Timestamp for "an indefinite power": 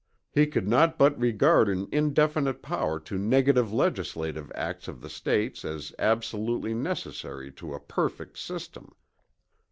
1.69-2.99